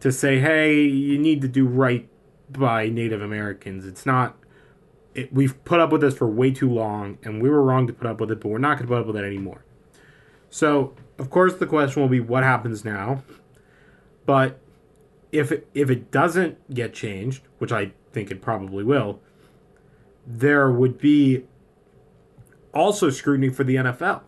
to 0.00 0.10
say, 0.10 0.38
hey, 0.38 0.80
you 0.80 1.18
need 1.18 1.42
to 1.42 1.48
do 1.48 1.66
right 1.66 2.08
by 2.48 2.88
Native 2.88 3.20
Americans. 3.20 3.84
It's 3.84 4.06
not. 4.06 4.38
It, 5.14 5.34
we've 5.34 5.62
put 5.66 5.80
up 5.80 5.92
with 5.92 6.00
this 6.00 6.16
for 6.16 6.28
way 6.28 6.50
too 6.50 6.70
long, 6.70 7.18
and 7.22 7.42
we 7.42 7.50
were 7.50 7.62
wrong 7.62 7.86
to 7.88 7.92
put 7.92 8.06
up 8.06 8.22
with 8.22 8.30
it, 8.30 8.40
but 8.40 8.48
we're 8.48 8.56
not 8.56 8.78
going 8.78 8.88
to 8.88 8.94
put 8.94 9.00
up 9.00 9.06
with 9.06 9.16
it 9.16 9.26
anymore. 9.26 9.66
So, 10.48 10.94
of 11.18 11.30
course, 11.30 11.54
the 11.54 11.66
question 11.66 12.00
will 12.00 12.08
be 12.08 12.20
what 12.20 12.42
happens 12.42 12.84
now. 12.84 13.22
But 14.26 14.60
if 15.32 15.50
it, 15.50 15.68
if 15.74 15.90
it 15.90 16.10
doesn't 16.10 16.72
get 16.72 16.94
changed, 16.94 17.42
which 17.58 17.72
I 17.72 17.92
think 18.12 18.30
it 18.30 18.40
probably 18.40 18.84
will, 18.84 19.20
there 20.26 20.70
would 20.70 20.98
be 20.98 21.44
also 22.74 23.10
scrutiny 23.10 23.48
for 23.48 23.64
the 23.64 23.76
NFL 23.76 24.22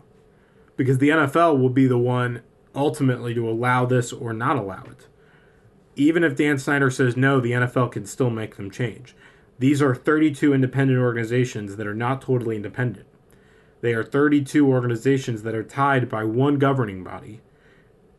because 0.75 0.97
the 0.97 1.09
NFL 1.09 1.59
will 1.59 1.69
be 1.69 1.87
the 1.87 1.97
one 1.97 2.41
ultimately 2.73 3.33
to 3.33 3.49
allow 3.49 3.85
this 3.85 4.11
or 4.11 4.33
not 4.33 4.57
allow 4.57 4.83
it. 4.83 5.07
Even 5.95 6.23
if 6.23 6.35
Dan 6.35 6.57
Snyder 6.57 6.89
says 6.89 7.15
no, 7.15 7.39
the 7.39 7.51
NFL 7.51 7.91
can 7.91 8.05
still 8.05 8.29
make 8.29 8.55
them 8.55 8.71
change. 8.71 9.15
These 9.59 9.81
are 9.81 9.93
32 9.93 10.53
independent 10.53 10.99
organizations 10.99 11.75
that 11.75 11.85
are 11.85 11.93
not 11.93 12.21
totally 12.21 12.55
independent. 12.55 13.05
They 13.81 13.93
are 13.93 14.03
32 14.03 14.67
organizations 14.67 15.43
that 15.43 15.55
are 15.55 15.63
tied 15.63 16.07
by 16.07 16.23
one 16.23 16.57
governing 16.57 17.03
body 17.03 17.41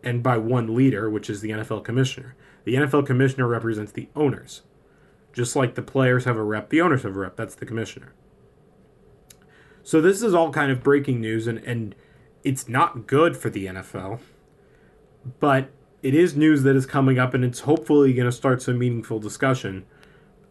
and 0.02 0.22
by 0.22 0.36
one 0.36 0.74
leader, 0.74 1.08
which 1.08 1.30
is 1.30 1.40
the 1.40 1.50
NFL 1.50 1.84
commissioner. 1.84 2.34
The 2.64 2.74
NFL 2.74 3.06
commissioner 3.06 3.46
represents 3.46 3.92
the 3.92 4.08
owners. 4.14 4.62
Just 5.32 5.56
like 5.56 5.74
the 5.74 5.82
players 5.82 6.24
have 6.24 6.36
a 6.36 6.42
rep, 6.42 6.68
the 6.68 6.80
owners 6.80 7.04
have 7.04 7.16
a 7.16 7.20
rep. 7.20 7.36
That's 7.36 7.54
the 7.54 7.64
commissioner. 7.64 8.12
So 9.82 10.00
this 10.00 10.22
is 10.22 10.34
all 10.34 10.52
kind 10.52 10.70
of 10.70 10.82
breaking 10.82 11.20
news, 11.20 11.46
and, 11.46 11.58
and 11.58 11.94
it's 12.44 12.68
not 12.68 13.06
good 13.06 13.36
for 13.36 13.48
the 13.50 13.66
NFL. 13.66 14.20
But 15.40 15.70
it 16.02 16.14
is 16.14 16.36
news 16.36 16.64
that 16.64 16.76
is 16.76 16.86
coming 16.86 17.18
up, 17.18 17.34
and 17.34 17.44
it's 17.44 17.60
hopefully 17.60 18.12
going 18.12 18.26
to 18.26 18.32
start 18.32 18.62
some 18.62 18.78
meaningful 18.78 19.18
discussion. 19.18 19.86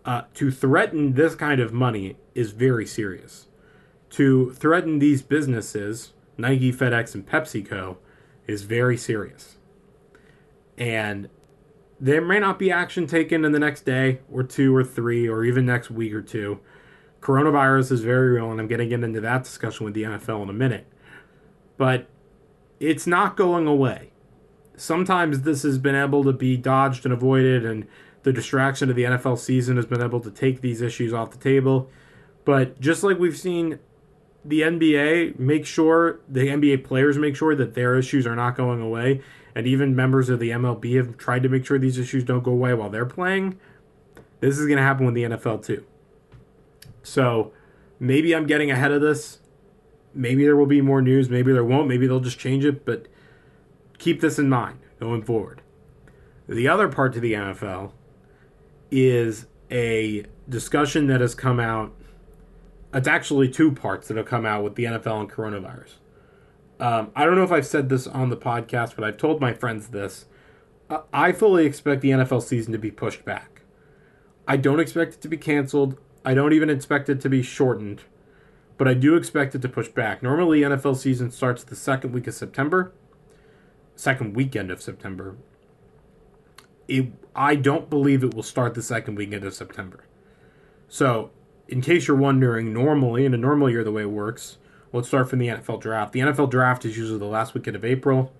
Uh, 0.03 0.23
to 0.33 0.49
threaten 0.49 1.13
this 1.13 1.35
kind 1.35 1.61
of 1.61 1.71
money 1.71 2.17
is 2.33 2.51
very 2.51 2.87
serious. 2.87 3.47
To 4.11 4.51
threaten 4.51 4.99
these 4.99 5.21
businesses, 5.21 6.13
Nike, 6.37 6.71
FedEx, 6.71 7.15
and 7.15 7.25
PepsiCo, 7.25 7.97
is 8.45 8.63
very 8.63 8.97
serious. 8.97 9.57
And 10.77 11.29
there 11.99 12.21
may 12.21 12.39
not 12.39 12.59
be 12.59 12.71
action 12.71 13.07
taken 13.07 13.45
in 13.45 13.51
the 13.51 13.59
next 13.59 13.85
day 13.85 14.19
or 14.31 14.43
two 14.43 14.75
or 14.75 14.83
three 14.83 15.29
or 15.29 15.45
even 15.45 15.65
next 15.65 15.91
week 15.91 16.13
or 16.13 16.21
two. 16.21 16.59
Coronavirus 17.21 17.91
is 17.91 18.01
very 18.01 18.31
real, 18.31 18.51
and 18.51 18.59
I'm 18.59 18.67
going 18.67 18.79
to 18.79 18.87
get 18.87 19.03
into 19.03 19.21
that 19.21 19.43
discussion 19.43 19.85
with 19.85 19.93
the 19.93 20.03
NFL 20.03 20.43
in 20.43 20.49
a 20.49 20.53
minute. 20.53 20.87
But 21.77 22.09
it's 22.79 23.05
not 23.05 23.37
going 23.37 23.67
away. 23.67 24.11
Sometimes 24.75 25.41
this 25.41 25.61
has 25.61 25.77
been 25.77 25.95
able 25.95 26.23
to 26.23 26.33
be 26.33 26.57
dodged 26.57 27.05
and 27.05 27.13
avoided, 27.13 27.63
and 27.63 27.87
the 28.23 28.33
distraction 28.33 28.89
of 28.89 28.95
the 28.95 29.03
NFL 29.03 29.37
season 29.37 29.75
has 29.77 29.85
been 29.85 30.01
able 30.01 30.19
to 30.19 30.31
take 30.31 30.61
these 30.61 30.81
issues 30.81 31.13
off 31.13 31.29
the 31.29 31.37
table. 31.37 31.87
But 32.43 32.79
just 32.81 33.03
like 33.03 33.19
we've 33.19 33.37
seen 33.37 33.77
the 34.43 34.61
NBA 34.61 35.39
make 35.39 35.65
sure, 35.65 36.19
the 36.27 36.47
NBA 36.47 36.83
players 36.83 37.17
make 37.17 37.35
sure 37.35 37.55
that 37.55 37.73
their 37.73 37.97
issues 37.97 38.25
are 38.25 38.35
not 38.35 38.55
going 38.55 38.81
away, 38.81 39.21
and 39.55 39.67
even 39.67 39.95
members 39.95 40.29
of 40.29 40.39
the 40.39 40.49
MLB 40.49 40.97
have 40.97 41.17
tried 41.17 41.43
to 41.43 41.49
make 41.49 41.65
sure 41.65 41.77
these 41.77 41.97
issues 41.97 42.23
don't 42.23 42.43
go 42.43 42.51
away 42.51 42.73
while 42.73 42.89
they're 42.89 43.05
playing. 43.05 43.59
This 44.39 44.57
is 44.57 44.65
going 44.65 44.77
to 44.77 44.83
happen 44.83 45.05
with 45.05 45.15
the 45.15 45.23
NFL 45.23 45.63
too. 45.63 45.85
So 47.03 47.53
maybe 47.99 48.35
I'm 48.35 48.47
getting 48.47 48.71
ahead 48.71 48.91
of 48.91 49.01
this. 49.01 49.39
Maybe 50.13 50.43
there 50.43 50.55
will 50.55 50.65
be 50.65 50.81
more 50.81 51.01
news. 51.01 51.29
Maybe 51.29 51.53
there 51.53 51.63
won't. 51.63 51.87
Maybe 51.87 52.07
they'll 52.07 52.19
just 52.19 52.39
change 52.39 52.65
it. 52.65 52.85
But 52.85 53.07
keep 53.97 54.21
this 54.21 54.39
in 54.39 54.49
mind 54.49 54.79
going 54.99 55.21
forward. 55.21 55.61
The 56.49 56.67
other 56.67 56.87
part 56.89 57.13
to 57.13 57.19
the 57.19 57.33
NFL 57.33 57.91
is 58.89 59.45
a 59.69 60.25
discussion 60.49 61.07
that 61.07 61.21
has 61.21 61.33
come 61.33 61.59
out. 61.59 61.93
It's 62.93 63.07
actually 63.07 63.49
two 63.49 63.71
parts 63.71 64.07
that 64.07 64.17
have 64.17 64.25
come 64.25 64.45
out 64.45 64.63
with 64.63 64.75
the 64.75 64.83
NFL 64.83 65.21
and 65.21 65.31
coronavirus. 65.31 65.95
Um, 66.79 67.11
I 67.15 67.25
don't 67.25 67.35
know 67.35 67.43
if 67.43 67.51
I've 67.51 67.67
said 67.67 67.89
this 67.89 68.07
on 68.07 68.29
the 68.29 68.37
podcast, 68.37 68.95
but 68.95 69.05
I've 69.05 69.17
told 69.17 69.39
my 69.39 69.53
friends 69.53 69.89
this. 69.89 70.25
Uh, 70.89 71.01
I 71.13 71.31
fully 71.31 71.65
expect 71.65 72.01
the 72.01 72.09
NFL 72.09 72.41
season 72.41 72.73
to 72.73 72.79
be 72.79 72.91
pushed 72.91 73.23
back. 73.23 73.61
I 74.47 74.57
don't 74.57 74.79
expect 74.79 75.13
it 75.13 75.21
to 75.21 75.27
be 75.27 75.37
canceled. 75.37 75.97
I 76.25 76.33
don't 76.33 76.53
even 76.53 76.69
expect 76.69 77.07
it 77.07 77.21
to 77.21 77.29
be 77.29 77.41
shortened, 77.41 78.01
but 78.77 78.87
I 78.87 78.93
do 78.93 79.15
expect 79.15 79.55
it 79.55 79.61
to 79.61 79.69
push 79.69 79.87
back. 79.87 80.21
Normally, 80.21 80.61
NFL 80.61 80.97
season 80.97 81.31
starts 81.31 81.63
the 81.63 81.75
second 81.75 82.11
week 82.11 82.27
of 82.27 82.33
September, 82.33 82.93
second 83.95 84.35
weekend 84.35 84.69
of 84.69 84.81
September. 84.81 85.37
It, 86.87 87.13
I 87.35 87.55
don't 87.55 87.89
believe 87.89 88.23
it 88.23 88.33
will 88.33 88.43
start 88.43 88.73
the 88.73 88.81
second 88.81 89.15
weekend 89.15 89.45
of 89.45 89.53
September. 89.53 90.03
So, 90.89 91.31
in 91.67 91.81
case 91.81 92.07
you're 92.07 92.17
wondering, 92.17 92.73
normally, 92.73 93.25
in 93.25 93.33
a 93.33 93.37
normal 93.37 93.69
year, 93.69 93.83
the 93.83 93.91
way 93.91 94.03
it 94.03 94.11
works, 94.11 94.57
Let's 94.93 95.07
start 95.07 95.29
from 95.29 95.39
the 95.39 95.47
NFL 95.47 95.79
draft. 95.79 96.11
The 96.11 96.19
NFL 96.19 96.49
draft 96.49 96.83
is 96.83 96.97
usually 96.97 97.19
the 97.19 97.25
last 97.25 97.53
weekend 97.53 97.77
of 97.77 97.85
April. 97.85 98.33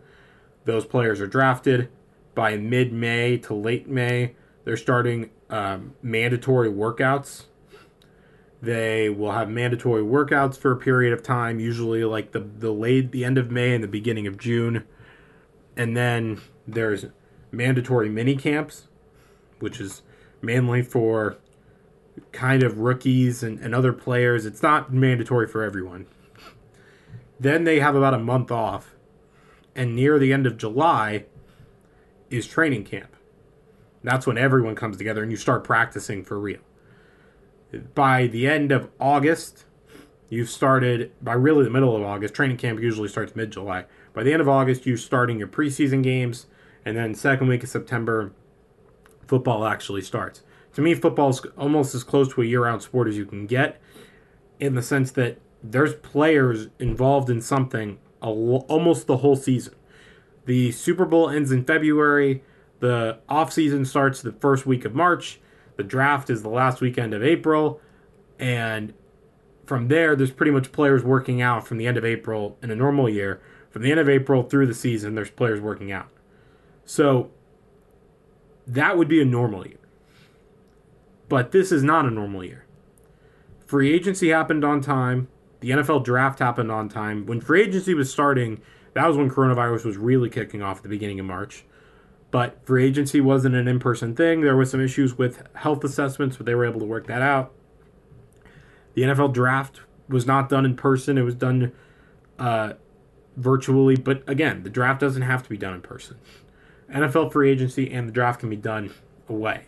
Those 0.66 0.86
players 0.86 1.22
are 1.22 1.28
drafted 1.28 1.90
by 2.36 2.58
mid 2.58 2.92
May 2.92 3.38
to 3.40 3.54
late 3.54 3.88
May. 3.88 4.36
They're 4.66 4.75
starting 4.75 5.30
um, 5.50 5.96
mandatory 6.01 6.70
workouts. 6.70 7.46
They 8.62 9.10
will 9.10 9.32
have 9.32 9.50
mandatory 9.50 10.04
workouts 10.04 10.58
for 10.58 10.74
a 10.74 10.75
period 10.75 11.13
of 11.13 11.24
time, 11.24 11.60
usually 11.60 12.04
like 12.04 12.34
the 12.34 12.42
the 12.42 12.72
late 12.72 13.13
the 13.13 13.24
end 13.24 13.38
of 13.38 13.50
May 13.50 13.74
and 13.74 13.84
the 13.84 13.88
beginning 13.88 14.28
of 14.28 14.38
June. 14.38 14.84
And 15.78 15.96
then 15.96 16.42
there's 16.68 17.06
mandatory 17.50 18.10
mini 18.10 18.36
camps, 18.36 18.90
which 19.60 19.80
is 19.80 20.01
mainly 20.42 20.82
for 20.82 21.38
kind 22.32 22.63
of 22.63 22.80
rookies 22.80 23.44
and, 23.44 23.60
and 23.60 23.74
other 23.74 23.94
players. 23.94 24.46
It's 24.46 24.63
not 24.63 24.94
mandatory 24.94 25.48
for 25.48 25.63
everyone. 25.63 26.08
Then 27.39 27.63
they 27.63 27.80
have 27.80 27.96
about 27.96 28.13
a 28.13 28.20
month 28.20 28.51
off. 28.51 28.96
And 29.75 29.96
near 29.96 30.20
the 30.20 30.34
end 30.34 30.46
of 30.46 30.58
July 30.58 31.25
is 32.30 32.46
training 32.46 32.84
camp. 32.84 33.15
That's 34.03 34.27
when 34.27 34.38
everyone 34.38 34.75
comes 34.75 34.98
together 34.98 35.22
and 35.22 35.32
you 35.32 35.38
start 35.38 35.63
practicing 35.63 36.24
for 36.24 36.39
real. 36.39 36.60
By 37.96 38.27
the 38.27 38.48
end 38.48 38.72
of 38.72 38.89
August, 39.00 39.65
you've 40.30 40.50
started, 40.50 41.12
by 41.22 41.34
really 41.34 41.63
the 41.63 41.70
middle 41.70 41.96
of 41.96 42.03
August, 42.03 42.34
training 42.34 42.58
camp 42.58 42.82
usually 42.82 43.08
starts 43.08 43.36
mid 43.36 43.51
July. 43.51 43.86
By 44.13 44.24
the 44.24 44.34
end 44.34 44.41
of 44.41 44.50
August, 44.50 44.86
you're 44.86 44.98
starting 44.98 45.39
your 45.39 45.48
preseason 45.48 46.03
games. 46.03 46.48
And 46.84 46.98
then, 46.98 47.13
second 47.13 47.48
week 47.48 47.63
of 47.63 47.70
September, 47.70 48.34
football 49.27 49.65
actually 49.65 50.01
starts. 50.01 50.41
To 50.74 50.82
me, 50.82 50.94
football 50.94 51.30
is 51.30 51.42
almost 51.58 51.94
as 51.94 52.04
close 52.04 52.34
to 52.34 52.42
a 52.42 52.46
year 52.46 52.63
round 52.63 52.82
sport 52.82 53.08
as 53.08 53.18
you 53.18 53.25
can 53.25 53.46
get 53.46 53.82
in 54.60 54.75
the 54.75 54.82
sense 54.82 55.12
that 55.12 55.40
there's 55.63 55.96
players 55.96 56.68
involved 56.80 57.30
in 57.30 57.42
something 57.42 58.00
almost 58.22 59.08
the 59.08 59.18
whole 59.18 59.36
season. 59.36 59.74
The 60.46 60.72
Super 60.72 61.06
Bowl 61.06 61.30
ends 61.30 61.51
in 61.51 61.66
February. 61.66 62.44
The 62.80 63.20
offseason 63.30 63.86
starts 63.86 64.22
the 64.22 64.32
first 64.32 64.66
week 64.66 64.86
of 64.86 64.96
March. 64.96 65.40
The 65.78 65.84
draft 65.84 66.30
is 66.30 66.42
the 66.42 66.50
last 66.50 66.82
weekend 66.82 67.13
of 67.13 67.24
April. 67.24 67.80
And 68.40 68.94
from 69.66 69.88
there, 69.88 70.16
there's 70.16 70.32
pretty 70.32 70.51
much 70.51 70.72
players 70.72 71.04
working 71.04 71.42
out 71.42 71.68
from 71.68 71.78
the 71.78 71.88
end 71.88 71.98
of 71.98 72.06
April 72.06 72.58
in 72.62 72.72
a 72.72 72.75
normal 72.75 73.10
year. 73.10 73.42
From 73.70 73.84
the 73.84 73.92
end 73.92 74.00
of 74.00 74.10
April 74.10 74.44
through 74.44 74.68
the 74.68 74.74
season, 74.74 75.16
there's 75.16 75.30
players 75.32 75.62
working 75.62 75.92
out. 75.92 76.10
So 76.86 77.32
that 78.68 78.98
would 78.98 79.08
be 79.08 79.22
a 79.22 79.25
normal 79.25 79.66
year. 79.66 79.78
But 81.32 81.54
this 81.54 81.72
is 81.72 81.82
not 81.82 82.06
a 82.06 82.12
normal 82.12 82.44
year. 82.44 82.66
Free 83.66 83.94
agency 83.94 84.32
happened 84.32 84.66
on 84.66 84.82
time. 84.82 85.30
The 85.62 85.70
NFL 85.70 86.04
draft 86.04 86.40
happened 86.40 86.70
on 86.70 86.90
time. 86.90 87.26
When 87.26 87.40
free 87.40 87.62
agency 87.62 87.94
was 87.94 88.12
starting, 88.12 88.62
that 88.96 89.08
was 89.08 89.16
when 89.16 89.30
coronavirus 89.30 89.86
was 89.86 89.96
really 89.96 90.30
kicking 90.30 90.62
off 90.62 90.80
at 90.80 90.84
the 90.84 90.90
beginning 90.90 91.22
of 91.22 91.26
March. 91.26 91.64
But 92.32 92.66
free 92.66 92.86
agency 92.86 93.22
wasn't 93.22 93.56
an 93.56 93.70
in 93.70 93.80
person 93.80 94.14
thing. 94.14 94.42
There 94.42 94.58
was 94.58 94.72
some 94.72 94.82
issues 94.82 95.18
with 95.18 95.48
health 95.56 95.86
assessments, 95.86 96.36
but 96.36 96.46
they 96.46 96.54
were 96.54 96.66
able 96.66 96.82
to 96.82 96.86
work 96.86 97.08
that 97.08 97.22
out. 97.22 97.54
The 98.96 99.04
NFL 99.04 99.32
draft 99.32 99.80
was 100.10 100.28
not 100.28 100.50
done 100.50 100.66
in 100.66 100.76
person, 100.76 101.18
it 101.18 101.22
was 101.22 101.36
done 101.36 101.72
uh, 102.40 102.74
virtually. 103.38 103.96
But 103.96 104.28
again, 104.28 104.64
the 104.64 104.70
draft 104.70 105.00
doesn't 105.00 105.22
have 105.22 105.44
to 105.44 105.50
be 105.50 105.58
done 105.58 105.76
in 105.76 105.82
person. 105.82 106.18
NFL 106.94 107.32
free 107.32 107.50
agency 107.50 107.90
and 107.90 108.06
the 108.06 108.12
draft 108.12 108.42
can 108.42 108.50
be 108.50 108.58
done 108.58 108.94
away. 109.30 109.68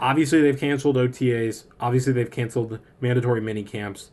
Obviously, 0.00 0.40
they've 0.40 0.58
canceled 0.58 0.96
OTAs. 0.96 1.64
Obviously, 1.78 2.12
they've 2.12 2.30
canceled 2.30 2.78
mandatory 3.00 3.40
mini 3.40 3.62
camps. 3.62 4.10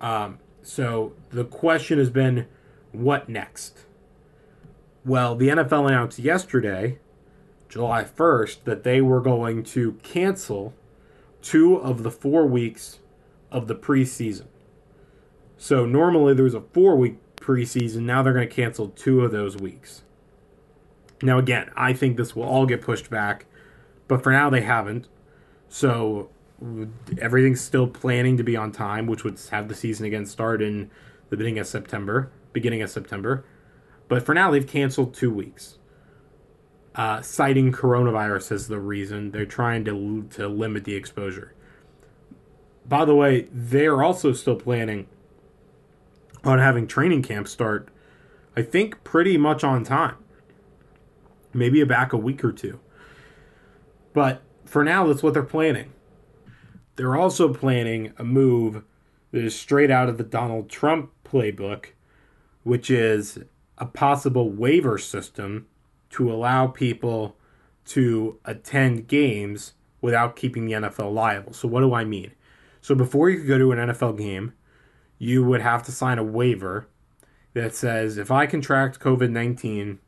Um, 0.00 0.38
so 0.62 1.14
the 1.30 1.44
question 1.44 1.98
has 1.98 2.10
been, 2.10 2.46
what 2.92 3.28
next? 3.28 3.86
Well, 5.04 5.34
the 5.34 5.48
NFL 5.48 5.88
announced 5.88 6.18
yesterday, 6.18 6.98
July 7.68 8.04
1st, 8.04 8.64
that 8.64 8.82
they 8.82 9.00
were 9.00 9.20
going 9.20 9.62
to 9.64 9.92
cancel 10.02 10.74
two 11.40 11.76
of 11.76 12.02
the 12.02 12.10
four 12.10 12.46
weeks 12.46 12.98
of 13.50 13.68
the 13.68 13.74
preseason. 13.74 14.46
So 15.56 15.86
normally 15.86 16.34
there 16.34 16.44
was 16.44 16.54
a 16.54 16.60
four 16.60 16.96
week 16.96 17.16
preseason. 17.36 18.02
Now 18.02 18.22
they're 18.22 18.32
going 18.32 18.48
to 18.48 18.54
cancel 18.54 18.88
two 18.88 19.22
of 19.22 19.32
those 19.32 19.56
weeks. 19.56 20.02
Now, 21.22 21.38
again, 21.38 21.70
I 21.76 21.94
think 21.94 22.16
this 22.16 22.36
will 22.36 22.44
all 22.44 22.64
get 22.64 22.80
pushed 22.80 23.10
back, 23.10 23.46
but 24.08 24.22
for 24.22 24.32
now 24.32 24.50
they 24.50 24.62
haven't. 24.62 25.06
So 25.68 26.30
everything's 27.20 27.60
still 27.60 27.86
planning 27.86 28.36
to 28.36 28.42
be 28.42 28.56
on 28.56 28.72
time, 28.72 29.06
which 29.06 29.22
would 29.22 29.38
have 29.50 29.68
the 29.68 29.74
season 29.74 30.06
again 30.06 30.26
start 30.26 30.60
in 30.60 30.90
the 31.30 31.36
beginning 31.36 31.60
of 31.60 31.66
September. 31.68 32.32
Beginning 32.54 32.80
of 32.80 32.90
September, 32.90 33.44
but 34.08 34.24
for 34.24 34.34
now 34.34 34.50
they've 34.50 34.66
canceled 34.66 35.12
two 35.12 35.32
weeks, 35.32 35.76
uh, 36.94 37.20
citing 37.20 37.70
coronavirus 37.72 38.52
as 38.52 38.68
the 38.68 38.80
reason. 38.80 39.30
They're 39.30 39.46
trying 39.46 39.84
to 39.84 40.26
to 40.30 40.48
limit 40.48 40.84
the 40.84 40.94
exposure. 40.94 41.54
By 42.88 43.04
the 43.04 43.14
way, 43.14 43.42
they 43.52 43.86
are 43.86 44.02
also 44.02 44.32
still 44.32 44.56
planning 44.56 45.08
on 46.42 46.58
having 46.58 46.86
training 46.86 47.22
camp 47.22 47.48
start. 47.48 47.90
I 48.56 48.62
think 48.62 49.04
pretty 49.04 49.36
much 49.36 49.62
on 49.62 49.84
time. 49.84 50.16
Maybe 51.52 51.84
back 51.84 52.14
a 52.14 52.16
week 52.16 52.42
or 52.42 52.50
two. 52.50 52.80
But 54.18 54.42
for 54.64 54.82
now, 54.82 55.06
that's 55.06 55.22
what 55.22 55.32
they're 55.32 55.44
planning. 55.44 55.92
They're 56.96 57.14
also 57.14 57.54
planning 57.54 58.14
a 58.18 58.24
move 58.24 58.82
that 59.30 59.44
is 59.44 59.54
straight 59.54 59.92
out 59.92 60.08
of 60.08 60.18
the 60.18 60.24
Donald 60.24 60.68
Trump 60.68 61.12
playbook, 61.24 61.90
which 62.64 62.90
is 62.90 63.38
a 63.78 63.86
possible 63.86 64.50
waiver 64.50 64.98
system 64.98 65.68
to 66.10 66.32
allow 66.32 66.66
people 66.66 67.36
to 67.84 68.40
attend 68.44 69.06
games 69.06 69.74
without 70.00 70.34
keeping 70.34 70.66
the 70.66 70.72
NFL 70.72 71.14
liable. 71.14 71.52
So, 71.52 71.68
what 71.68 71.82
do 71.82 71.94
I 71.94 72.02
mean? 72.02 72.32
So, 72.80 72.96
before 72.96 73.30
you 73.30 73.38
could 73.38 73.46
go 73.46 73.58
to 73.58 73.70
an 73.70 73.78
NFL 73.78 74.18
game, 74.18 74.52
you 75.20 75.44
would 75.44 75.60
have 75.60 75.84
to 75.84 75.92
sign 75.92 76.18
a 76.18 76.24
waiver 76.24 76.88
that 77.54 77.72
says 77.72 78.18
if 78.18 78.32
I 78.32 78.46
contract 78.46 78.98
COVID 78.98 79.30
19, 79.30 80.00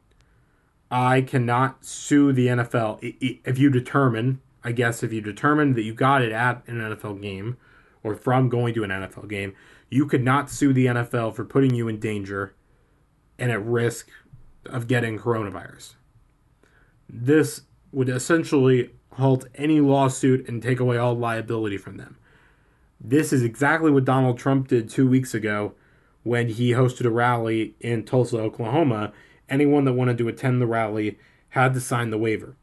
I 0.91 1.21
cannot 1.23 1.85
sue 1.85 2.33
the 2.33 2.49
NFL 2.49 2.99
if 3.45 3.59
you 3.59 3.71
determine 3.71 4.41
I 4.63 4.73
guess 4.73 5.03
if 5.03 5.13
you 5.13 5.21
determine 5.21 5.75
that 5.75 5.83
you 5.83 5.95
got 5.95 6.23
it 6.23 6.33
at 6.33 6.63
an 6.67 6.79
NFL 6.79 7.21
game 7.23 7.57
or 8.03 8.15
from 8.15 8.49
going 8.49 8.75
to 8.75 8.85
an 8.85 8.91
NFL 8.91 9.29
game, 9.29 9.55
you 9.89 10.07
could 10.07 10.23
not 10.23 10.51
sue 10.51 10.73
the 10.73 10.87
NFL 10.87 11.35
for 11.35 11.45
putting 11.45 11.75
you 11.75 11.89
in 11.89 11.99
danger 11.99 12.55
and 13.39 13.51
at 13.51 13.65
risk 13.65 14.09
of 14.67 14.87
getting 14.87 15.19
coronavirus. 15.19 15.95
This 17.09 17.63
would 17.93 18.09
essentially 18.09 18.91
halt 19.15 19.47
any 19.55 19.81
lawsuit 19.81 20.47
and 20.47 20.63
take 20.63 20.79
away 20.79 20.97
all 20.97 21.15
liability 21.15 21.79
from 21.79 21.97
them. 21.97 22.17
This 23.01 23.33
is 23.33 23.43
exactly 23.43 23.91
what 23.91 24.05
Donald 24.05 24.39
Trump 24.39 24.69
did 24.69 24.91
two 24.91 25.09
weeks 25.09 25.35
ago 25.35 25.73
when 26.23 26.49
he 26.49 26.73
hosted 26.73 27.07
a 27.07 27.11
rally 27.11 27.75
in 27.81 28.05
Tulsa, 28.05 28.39
Oklahoma. 28.39 29.13
Anyone 29.51 29.85
that 29.85 29.93
wanted 29.93 30.17
to 30.19 30.29
attend 30.29 30.63
the 30.63 30.67
rally 30.67 31.19
had 31.51 31.75
to 31.75 31.81
sign 31.81 32.11
the 32.11 32.19
waiver. 32.19 32.57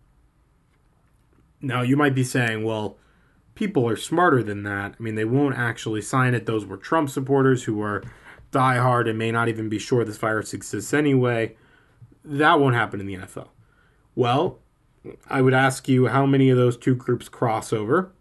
Now, 1.61 1.81
you 1.81 1.97
might 1.97 2.15
be 2.15 2.23
saying, 2.23 2.63
well, 2.63 2.97
people 3.55 3.87
are 3.87 3.97
smarter 3.97 4.41
than 4.41 4.63
that. 4.63 4.95
I 4.97 5.03
mean, 5.03 5.15
they 5.15 5.25
won't 5.25 5.57
actually 5.57 6.01
sign 6.01 6.33
it. 6.33 6.45
Those 6.45 6.65
were 6.65 6.77
Trump 6.77 7.09
supporters 7.09 7.63
who 7.65 7.81
are 7.81 8.03
diehard 8.51 9.09
and 9.09 9.17
may 9.17 9.31
not 9.31 9.49
even 9.49 9.67
be 9.67 9.79
sure 9.79 10.05
this 10.05 10.17
virus 10.17 10.53
exists 10.53 10.93
anyway. 10.93 11.55
That 12.23 12.59
won't 12.59 12.75
happen 12.75 12.99
in 12.99 13.07
the 13.07 13.15
NFL. 13.15 13.49
Well, 14.15 14.59
I 15.27 15.41
would 15.41 15.53
ask 15.53 15.87
you 15.87 16.07
how 16.07 16.25
many 16.25 16.49
of 16.49 16.57
those 16.57 16.77
two 16.77 16.95
groups 16.95 17.29
cross 17.29 17.73
over, 17.73 18.11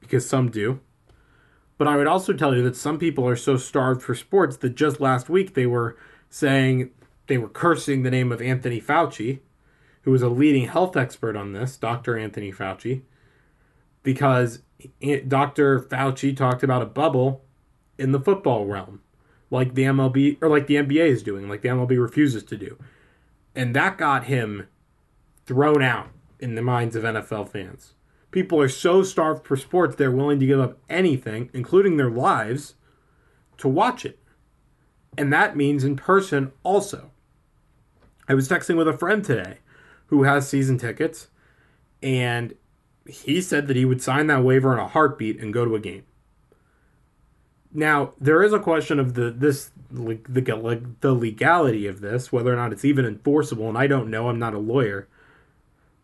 because 0.00 0.28
some 0.28 0.50
do. 0.50 0.80
But 1.78 1.88
I 1.88 1.96
would 1.96 2.06
also 2.06 2.32
tell 2.32 2.54
you 2.54 2.62
that 2.62 2.76
some 2.76 2.98
people 2.98 3.28
are 3.28 3.36
so 3.36 3.56
starved 3.56 4.02
for 4.02 4.14
sports 4.14 4.56
that 4.58 4.76
just 4.76 5.00
last 5.00 5.28
week 5.28 5.54
they 5.54 5.66
were 5.66 5.96
saying 6.30 6.90
they 7.26 7.38
were 7.38 7.48
cursing 7.48 8.02
the 8.02 8.10
name 8.10 8.32
of 8.32 8.40
Anthony 8.40 8.80
Fauci 8.80 9.40
who 10.06 10.14
is 10.14 10.22
a 10.22 10.28
leading 10.28 10.68
health 10.68 10.96
expert 10.96 11.36
on 11.36 11.52
this, 11.52 11.76
Dr. 11.76 12.16
Anthony 12.16 12.52
Fauci, 12.52 13.02
because 14.04 14.62
Dr. 15.26 15.80
Fauci 15.80 16.34
talked 16.34 16.62
about 16.62 16.80
a 16.80 16.86
bubble 16.86 17.44
in 17.98 18.12
the 18.12 18.20
football 18.20 18.66
realm, 18.66 19.02
like 19.50 19.74
the 19.74 19.82
MLB 19.82 20.38
or 20.40 20.48
like 20.48 20.68
the 20.68 20.76
NBA 20.76 21.08
is 21.08 21.24
doing, 21.24 21.48
like 21.48 21.62
the 21.62 21.70
MLB 21.70 22.00
refuses 22.00 22.44
to 22.44 22.56
do. 22.56 22.78
And 23.56 23.74
that 23.74 23.98
got 23.98 24.26
him 24.26 24.68
thrown 25.44 25.82
out 25.82 26.10
in 26.38 26.54
the 26.54 26.62
minds 26.62 26.94
of 26.94 27.02
NFL 27.02 27.50
fans. 27.50 27.94
People 28.30 28.60
are 28.60 28.68
so 28.68 29.02
starved 29.02 29.44
for 29.44 29.56
sports, 29.56 29.96
they're 29.96 30.12
willing 30.12 30.38
to 30.38 30.46
give 30.46 30.60
up 30.60 30.78
anything, 30.88 31.50
including 31.52 31.96
their 31.96 32.10
lives, 32.10 32.76
to 33.58 33.66
watch 33.66 34.04
it. 34.04 34.20
And 35.18 35.32
that 35.32 35.56
means 35.56 35.82
in 35.82 35.96
person 35.96 36.52
also. 36.62 37.10
I 38.28 38.34
was 38.34 38.48
texting 38.48 38.76
with 38.76 38.88
a 38.88 38.96
friend 38.96 39.24
today 39.24 39.58
who 40.06 40.24
has 40.24 40.48
season 40.48 40.78
tickets, 40.78 41.28
and 42.02 42.54
he 43.06 43.40
said 43.40 43.68
that 43.68 43.76
he 43.76 43.84
would 43.84 44.02
sign 44.02 44.26
that 44.26 44.42
waiver 44.42 44.72
in 44.72 44.78
a 44.78 44.88
heartbeat 44.88 45.40
and 45.40 45.54
go 45.54 45.64
to 45.64 45.74
a 45.74 45.80
game. 45.80 46.04
Now 47.72 48.12
there 48.20 48.42
is 48.42 48.52
a 48.52 48.58
question 48.58 48.98
of 48.98 49.14
the 49.14 49.30
this 49.30 49.70
like 49.92 50.26
the 50.32 50.40
like, 50.56 51.00
the 51.00 51.12
legality 51.12 51.86
of 51.86 52.00
this, 52.00 52.32
whether 52.32 52.52
or 52.52 52.56
not 52.56 52.72
it's 52.72 52.84
even 52.84 53.04
enforceable, 53.04 53.68
and 53.68 53.78
I 53.78 53.86
don't 53.86 54.10
know. 54.10 54.28
I'm 54.28 54.38
not 54.38 54.54
a 54.54 54.58
lawyer, 54.58 55.08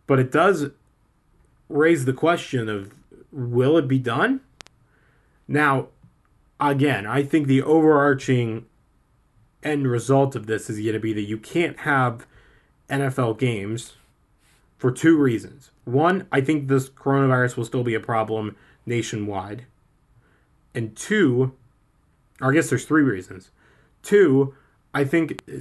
but 0.06 0.18
it 0.18 0.30
does 0.30 0.66
raise 1.68 2.04
the 2.04 2.12
question 2.12 2.68
of 2.68 2.92
will 3.32 3.78
it 3.78 3.88
be 3.88 3.98
done? 3.98 4.40
Now, 5.48 5.88
again, 6.61 7.06
I 7.06 7.22
think 7.22 7.46
the 7.46 7.62
overarching 7.62 8.66
end 9.62 9.87
result 9.87 10.35
of 10.35 10.46
this 10.46 10.68
is 10.68 10.79
going 10.79 10.92
to 10.92 11.01
be 11.01 11.12
that 11.12 11.22
you 11.22 11.38
can't 11.38 11.81
have 11.81 12.27
NFL 12.88 13.38
games 13.38 13.94
for 14.79 14.90
two 14.90 15.16
reasons. 15.16 15.70
One, 15.85 16.27
I 16.33 16.40
think 16.40 16.68
this 16.68 16.88
coronavirus 16.88 17.57
will 17.57 17.64
still 17.64 17.85
be 17.85 17.94
a 17.94 18.01
problem 18.01 18.57
nationwide. 18.85 19.66
And 20.75 20.96
two, 20.96 21.53
or 22.40 22.51
I 22.51 22.55
guess 22.55 22.68
there's 22.68 22.85
three 22.85 23.03
reasons. 23.03 23.51
Two, 24.03 24.55
I 24.92 25.05
think 25.05 25.42
uh, 25.48 25.59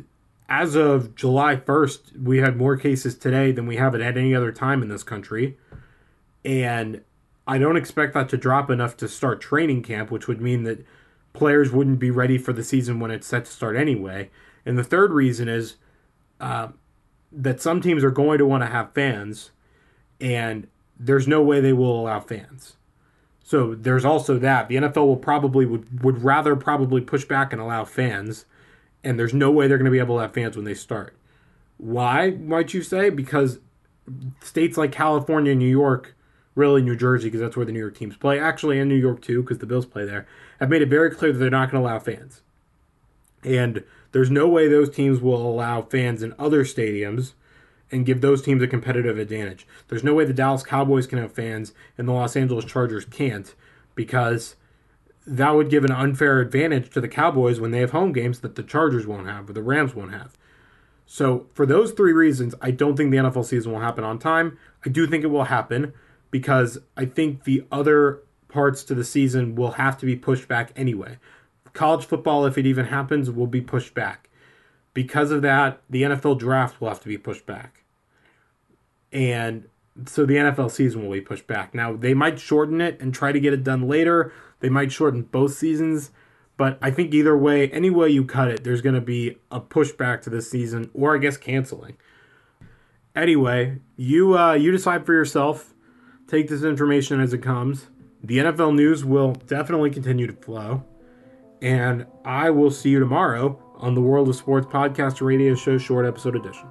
as 0.49 0.75
of 0.75 1.15
July 1.15 1.55
1st, 1.55 2.23
we 2.23 2.39
had 2.39 2.57
more 2.57 2.75
cases 2.75 3.15
today 3.15 3.51
than 3.51 3.67
we 3.67 3.77
have 3.77 3.95
at 3.95 4.01
any 4.01 4.35
other 4.35 4.51
time 4.51 4.81
in 4.81 4.89
this 4.89 5.03
country. 5.03 5.57
And 6.43 7.01
I 7.47 7.57
don't 7.57 7.77
expect 7.77 8.13
that 8.13 8.29
to 8.29 8.37
drop 8.37 8.69
enough 8.69 8.97
to 8.97 9.07
start 9.07 9.39
training 9.39 9.83
camp, 9.83 10.11
which 10.11 10.27
would 10.27 10.41
mean 10.41 10.63
that 10.63 10.85
players 11.33 11.71
wouldn't 11.71 11.99
be 11.99 12.11
ready 12.11 12.37
for 12.37 12.53
the 12.53 12.63
season 12.63 12.99
when 12.99 13.11
it's 13.11 13.27
set 13.27 13.45
to 13.45 13.51
start 13.51 13.75
anyway. 13.75 14.29
And 14.65 14.77
the 14.77 14.83
third 14.83 15.11
reason 15.11 15.47
is 15.47 15.75
uh, 16.39 16.69
that 17.31 17.61
some 17.61 17.81
teams 17.81 18.03
are 18.03 18.11
going 18.11 18.37
to 18.37 18.45
want 18.45 18.63
to 18.63 18.67
have 18.67 18.93
fans, 18.93 19.51
and 20.19 20.67
there's 20.99 21.27
no 21.27 21.41
way 21.41 21.59
they 21.59 21.73
will 21.73 22.01
allow 22.01 22.19
fans. 22.19 22.75
So 23.43 23.75
there's 23.75 24.05
also 24.05 24.37
that. 24.39 24.67
The 24.67 24.75
NFL 24.75 25.07
will 25.07 25.17
probably 25.17 25.65
would, 25.65 26.03
would 26.03 26.23
rather 26.23 26.55
probably 26.55 27.01
push 27.01 27.25
back 27.25 27.51
and 27.51 27.61
allow 27.61 27.85
fans, 27.85 28.45
and 29.03 29.19
there's 29.19 29.33
no 29.33 29.51
way 29.51 29.67
they're 29.67 29.77
going 29.77 29.85
to 29.85 29.91
be 29.91 29.99
able 29.99 30.17
to 30.17 30.21
have 30.21 30.33
fans 30.33 30.55
when 30.55 30.65
they 30.65 30.73
start. 30.73 31.15
Why 31.77 32.31
might 32.31 32.73
you 32.73 32.83
say? 32.83 33.09
Because 33.09 33.59
states 34.41 34.77
like 34.77 34.91
California, 34.91 35.55
New 35.55 35.67
York, 35.67 36.15
really 36.55 36.81
New 36.81 36.95
Jersey, 36.95 37.27
because 37.27 37.41
that's 37.41 37.57
where 37.57 37.65
the 37.65 37.71
New 37.71 37.79
York 37.79 37.95
teams 37.97 38.15
play, 38.15 38.39
actually, 38.39 38.79
and 38.79 38.87
New 38.87 38.95
York 38.95 39.21
too, 39.21 39.41
because 39.41 39.57
the 39.57 39.65
Bills 39.65 39.85
play 39.85 40.05
there, 40.05 40.27
have 40.61 40.69
made 40.69 40.81
it 40.81 40.89
very 40.89 41.11
clear 41.11 41.33
that 41.33 41.39
they're 41.39 41.49
not 41.49 41.71
going 41.71 41.83
to 41.83 41.89
allow 41.89 41.99
fans. 41.99 42.41
And 43.43 43.83
there's 44.11 44.29
no 44.29 44.47
way 44.47 44.67
those 44.67 44.91
teams 44.91 45.19
will 45.19 45.45
allow 45.45 45.81
fans 45.81 46.21
in 46.21 46.35
other 46.37 46.63
stadiums 46.63 47.33
and 47.91 48.05
give 48.05 48.21
those 48.21 48.43
teams 48.43 48.61
a 48.61 48.67
competitive 48.67 49.17
advantage. 49.17 49.65
There's 49.87 50.03
no 50.03 50.13
way 50.13 50.23
the 50.23 50.33
Dallas 50.33 50.63
Cowboys 50.63 51.07
can 51.07 51.17
have 51.17 51.33
fans 51.33 51.73
and 51.97 52.07
the 52.07 52.13
Los 52.13 52.35
Angeles 52.35 52.63
Chargers 52.63 53.05
can't 53.05 53.53
because 53.95 54.55
that 55.25 55.55
would 55.55 55.71
give 55.71 55.83
an 55.83 55.91
unfair 55.91 56.39
advantage 56.39 56.91
to 56.91 57.01
the 57.01 57.07
Cowboys 57.07 57.59
when 57.59 57.71
they 57.71 57.79
have 57.79 57.91
home 57.91 58.13
games 58.13 58.39
that 58.41 58.55
the 58.55 58.63
Chargers 58.63 59.07
won't 59.07 59.27
have 59.27 59.49
or 59.49 59.53
the 59.53 59.63
Rams 59.63 59.95
won't 59.95 60.13
have. 60.13 60.37
So, 61.07 61.47
for 61.53 61.65
those 61.65 61.91
three 61.91 62.13
reasons, 62.13 62.55
I 62.61 62.71
don't 62.71 62.95
think 62.95 63.11
the 63.11 63.17
NFL 63.17 63.45
season 63.45 63.73
will 63.73 63.81
happen 63.81 64.05
on 64.05 64.17
time. 64.17 64.57
I 64.85 64.89
do 64.89 65.05
think 65.07 65.25
it 65.25 65.27
will 65.27 65.45
happen 65.45 65.91
because 66.29 66.77
I 66.95 67.03
think 67.03 67.43
the 67.43 67.65
other 67.69 68.21
parts 68.51 68.83
to 68.83 68.95
the 68.95 69.03
season 69.03 69.55
will 69.55 69.71
have 69.71 69.97
to 69.99 70.05
be 70.05 70.15
pushed 70.15 70.47
back 70.47 70.71
anyway. 70.75 71.17
College 71.73 72.05
football, 72.05 72.45
if 72.45 72.57
it 72.57 72.65
even 72.65 72.85
happens, 72.85 73.31
will 73.31 73.47
be 73.47 73.61
pushed 73.61 73.93
back. 73.93 74.29
Because 74.93 75.31
of 75.31 75.41
that, 75.41 75.81
the 75.89 76.03
NFL 76.03 76.37
draft 76.39 76.81
will 76.81 76.89
have 76.89 76.99
to 77.01 77.07
be 77.07 77.17
pushed 77.17 77.45
back. 77.45 77.83
And 79.11 79.67
so 80.05 80.25
the 80.25 80.35
NFL 80.35 80.71
season 80.71 81.03
will 81.03 81.13
be 81.13 81.21
pushed 81.21 81.47
back. 81.47 81.73
Now, 81.73 81.93
they 81.95 82.13
might 82.13 82.39
shorten 82.39 82.81
it 82.81 82.99
and 82.99 83.13
try 83.13 83.31
to 83.31 83.39
get 83.39 83.53
it 83.53 83.63
done 83.63 83.87
later. 83.87 84.33
They 84.59 84.69
might 84.69 84.91
shorten 84.91 85.23
both 85.23 85.53
seasons. 85.53 86.11
But 86.57 86.77
I 86.81 86.91
think 86.91 87.13
either 87.13 87.37
way, 87.37 87.69
any 87.71 87.89
way 87.89 88.09
you 88.09 88.23
cut 88.25 88.49
it, 88.49 88.63
there's 88.63 88.81
going 88.81 88.95
to 88.95 89.01
be 89.01 89.37
a 89.49 89.59
pushback 89.59 90.21
to 90.21 90.29
this 90.29 90.49
season, 90.49 90.91
or 90.93 91.15
I 91.15 91.17
guess 91.17 91.37
canceling. 91.37 91.97
Anyway, 93.15 93.79
you 93.97 94.37
uh, 94.37 94.53
you 94.53 94.71
decide 94.71 95.05
for 95.05 95.13
yourself. 95.13 95.73
Take 96.27 96.49
this 96.49 96.63
information 96.63 97.19
as 97.19 97.33
it 97.33 97.39
comes. 97.39 97.87
The 98.23 98.37
NFL 98.37 98.75
news 98.75 99.03
will 99.03 99.33
definitely 99.33 99.89
continue 99.89 100.27
to 100.27 100.33
flow. 100.33 100.83
And 101.61 102.05
I 102.23 102.49
will 102.49 102.71
see 102.71 102.89
you 102.89 102.99
tomorrow 102.99 103.59
on 103.77 103.95
the 103.95 104.01
World 104.01 104.29
of 104.29 104.35
Sports 104.35 104.67
Podcast 104.67 105.21
Radio 105.25 105.55
Show 105.55 105.77
Short 105.77 106.05
Episode 106.05 106.35
Edition. 106.35 106.67